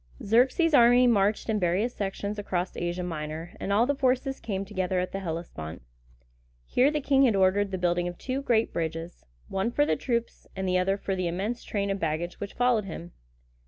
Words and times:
Xerxes' 0.23 0.73
army 0.73 1.05
marched 1.05 1.47
in 1.47 1.59
various 1.59 1.93
sections 1.93 2.39
across 2.39 2.75
Asia 2.75 3.03
Minor, 3.03 3.55
and 3.59 3.71
all 3.71 3.85
the 3.85 3.93
forces 3.93 4.39
came 4.39 4.65
together 4.65 4.99
at 4.99 5.11
the 5.11 5.19
Hellespont. 5.19 5.83
Here 6.65 6.89
the 6.89 6.99
king 7.01 7.21
had 7.25 7.35
ordered 7.35 7.69
the 7.69 7.77
building 7.77 8.07
of 8.07 8.17
two 8.17 8.41
great 8.41 8.73
bridges, 8.73 9.23
one 9.47 9.69
for 9.69 9.85
the 9.85 9.95
troops, 9.95 10.47
and 10.55 10.67
the 10.67 10.79
other 10.79 10.97
for 10.97 11.15
the 11.15 11.27
immense 11.27 11.63
train 11.63 11.91
of 11.91 11.99
baggage 11.99 12.39
which 12.39 12.55
followed 12.55 12.85
him. 12.85 13.11